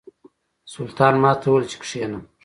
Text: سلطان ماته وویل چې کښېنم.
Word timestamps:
سلطان 0.73 1.13
ماته 1.23 1.45
وویل 1.47 1.65
چې 1.71 1.77
کښېنم. 1.81 2.23